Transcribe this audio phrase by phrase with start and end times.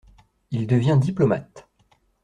[0.49, 1.69] Il devient diplomate.